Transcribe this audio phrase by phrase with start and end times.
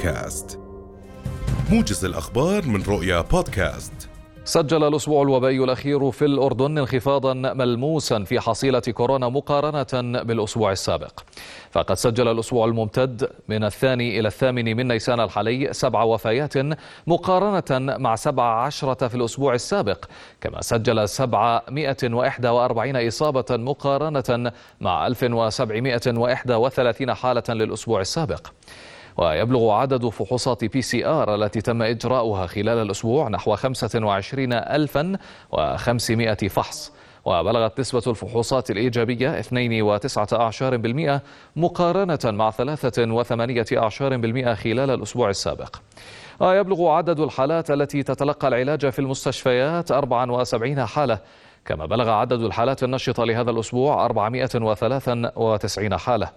[0.00, 0.58] بودكاست.
[1.70, 3.92] موجز الأخبار من رؤيا بودكاست.
[4.44, 11.20] سجل الأسبوع الوبائي الأخير في الأردن انخفاضا ملموسا في حصيلة كورونا مقارنة بالأسبوع السابق.
[11.70, 16.54] فقد سجل الأسبوع الممتد من الثاني إلى الثامن من نيسان الحالي سبع وفيات
[17.06, 20.04] مقارنة مع سبع عشرة في الأسبوع السابق
[20.40, 28.46] كما سجل سبعمائة وإحدى وأربعين إصابة مقارنة مع ألف وسبعمائة وإحدى وثلاثين حالة للأسبوع السابق.
[29.16, 36.92] ويبلغ عدد فحوصات PCR التي تم إجراؤها خلال الأسبوع نحو 25500 فحص.
[37.24, 41.20] وبلغت نسبة الفحوصات الإيجابية 2.19%
[41.56, 42.54] مقارنة مع 3.18%
[44.54, 45.76] خلال الأسبوع السابق.
[46.40, 51.18] ويبلغ عدد الحالات التي تتلقى العلاج في المستشفيات 74 حالة.
[51.64, 56.28] كما بلغ عدد الحالات النشطة لهذا الأسبوع 493 حالة.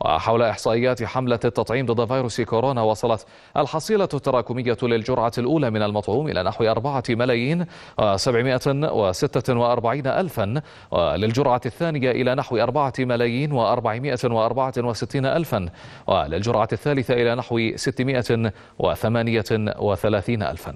[0.00, 3.26] وحول إحصائيات حملة التطعيم ضد فيروس كورونا وصلت
[3.56, 7.66] الحصيلة التراكمية للجرعة الأولى من المطعوم إلى نحو أربعة ملايين
[7.98, 8.60] وسبعمائة
[8.92, 15.68] وستة وأربعين ألفا وللجرعة الثانية إلى نحو أربعة ملايين وأربعمائة وأربعة وستين ألفا
[16.06, 19.44] وللجرعة الثالثة إلى نحو ستمائة وثمانية
[19.78, 20.74] وثلاثين ألفا.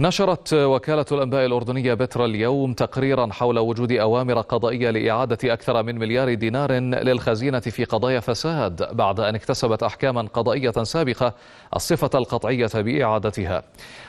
[0.00, 6.34] نشرت وكالة الأنباء الأردنية بترا اليوم تقريرا حول وجود أوامر قضائية لإعادة أكثر من مليار
[6.34, 11.34] دينار للخزينة في قضايا فساد بعد أن اكتسبت أحكاما قضائية سابقة
[11.76, 13.62] الصفة القطعية بإعادتها.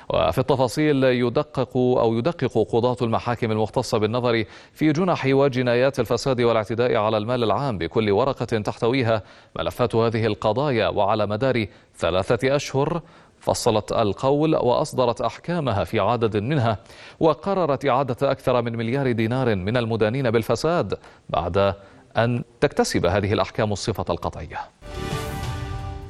[0.09, 4.43] وفي التفاصيل يدقق أو يدقق قضاة المحاكم المختصة بالنظر
[4.73, 9.23] في جنح وجنايات الفساد والاعتداء على المال العام بكل ورقة تحتويها
[9.59, 11.65] ملفات هذه القضايا وعلى مدار
[11.97, 13.01] ثلاثة أشهر
[13.39, 16.77] فصلت القول وأصدرت أحكامها في عدد منها
[17.19, 20.97] وقررت إعادة أكثر من مليار دينار من المدانين بالفساد
[21.29, 21.73] بعد
[22.17, 24.59] أن تكتسب هذه الأحكام الصفة القطعية.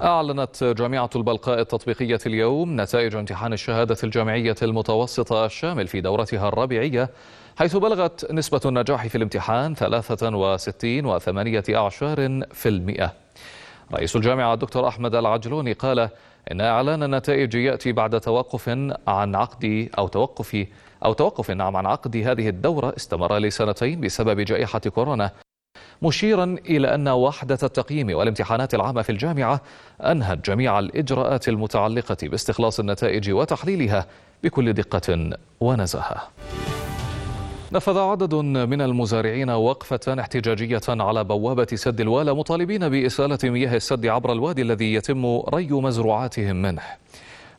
[0.01, 7.09] أعلنت جامعة البلقاء التطبيقية اليوم نتائج امتحان الشهادة الجامعية المتوسطة الشامل في دورتها الرابعية
[7.57, 11.63] حيث بلغت نسبة النجاح في الامتحان 63 وثمانية
[13.93, 16.09] رئيس الجامعة الدكتور أحمد العجلوني قال
[16.51, 18.69] إن إعلان النتائج يأتي بعد توقف
[19.07, 20.65] عن عقد أو توقف
[21.05, 25.31] أو توقف نعم عن عقد هذه الدورة استمر لسنتين بسبب جائحة كورونا.
[26.01, 29.61] مشيرا إلى أن وحدة التقييم والامتحانات العامة في الجامعة
[30.01, 34.05] أنهت جميع الإجراءات المتعلقة باستخلاص النتائج وتحليلها
[34.43, 36.27] بكل دقة ونزاهة.
[37.71, 44.31] نفذ عدد من المزارعين وقفة احتجاجية على بوابة سد الوالى مطالبين بإسالة مياه السد عبر
[44.31, 46.81] الوادي الذي يتم ري مزروعاتهم منه.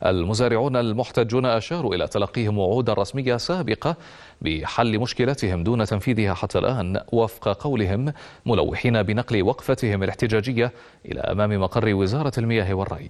[0.05, 3.95] المزارعون المحتجون أشاروا إلى تلقيهم وعودا رسمية سابقة
[4.41, 8.13] بحل مشكلتهم دون تنفيذها حتى الآن وفق قولهم
[8.45, 10.71] ملوحين بنقل وقفتهم الاحتجاجية
[11.05, 13.09] إلى أمام مقر وزارة المياه والري.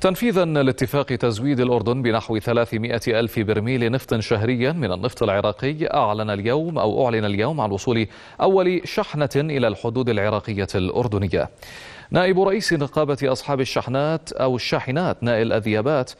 [0.00, 6.78] تنفيذا لاتفاق تزويد الأردن بنحو 300 ألف برميل نفط شهريا من النفط العراقي أعلن اليوم
[6.78, 8.06] أو أعلن اليوم عن وصول
[8.40, 11.50] أول شحنة إلى الحدود العراقية الأردنية.
[12.10, 16.10] نائب رئيس نقابة أصحاب الشحنات أو الشاحنات نائل أذيابات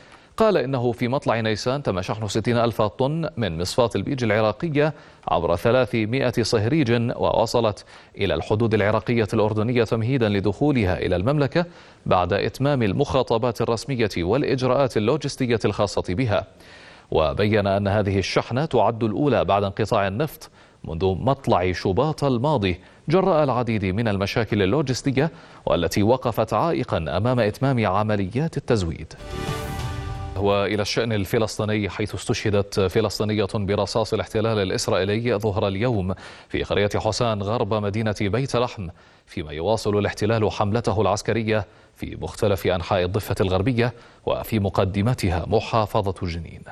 [0.41, 4.95] قال إنه في مطلع نيسان تم شحن 60 ألف طن من مصفاة البيج العراقية
[5.29, 7.85] عبر 300 صهريج ووصلت
[8.19, 11.65] إلى الحدود العراقية الأردنية تمهيدا لدخولها إلى المملكة
[12.07, 16.47] بعد إتمام المخاطبات الرسمية والإجراءات اللوجستية الخاصة بها.
[17.11, 20.51] وبين أن هذه الشحنة تعد الأولى بعد انقطاع النفط
[20.85, 25.31] منذ مطلع شباط الماضي جراء العديد من المشاكل اللوجستية
[25.67, 29.13] والتي وقفت عائقا أمام إتمام عمليات التزويد.
[30.37, 36.15] وإلى الشأن الفلسطيني حيث استشهدت فلسطينية برصاص الاحتلال الإسرائيلي ظهر اليوم
[36.49, 38.89] في قرية حسان غرب مدينة بيت لحم
[39.27, 43.93] فيما يواصل الاحتلال حملته العسكرية في مختلف أنحاء الضفة الغربية
[44.27, 46.63] وفي مقدمتها محافظة جنين.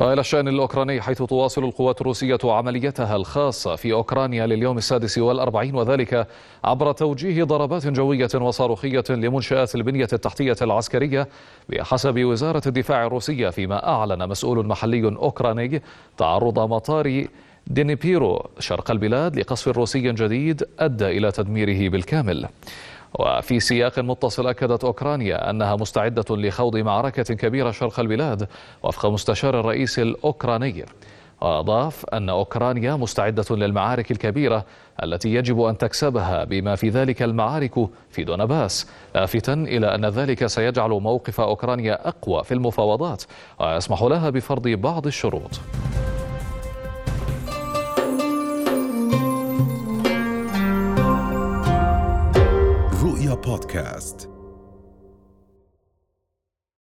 [0.00, 6.26] وإلى الشأن الأوكراني حيث تواصل القوات الروسية عمليتها الخاصة في أوكرانيا لليوم السادس والأربعين وذلك
[6.64, 11.28] عبر توجيه ضربات جوية وصاروخية لمنشآت البنية التحتية العسكرية
[11.68, 15.82] بحسب وزارة الدفاع الروسية فيما أعلن مسؤول محلي أوكراني
[16.16, 17.26] تعرض مطار
[17.66, 22.48] دينيبيرو شرق البلاد لقصف روسي جديد أدى إلى تدميره بالكامل.
[23.14, 28.48] وفي سياق متصل أكدت أوكرانيا أنها مستعدة لخوض معركة كبيرة شرق البلاد
[28.82, 30.84] وفق مستشار الرئيس الأوكراني.
[31.40, 34.64] وأضاف أن أوكرانيا مستعدة للمعارك الكبيرة
[35.02, 40.90] التي يجب أن تكسبها بما في ذلك المعارك في دونباس لافتا إلى أن ذلك سيجعل
[40.90, 43.22] موقف أوكرانيا أقوى في المفاوضات
[43.60, 45.60] ويسمح لها بفرض بعض الشروط.
[53.40, 54.30] رؤيا بودكاست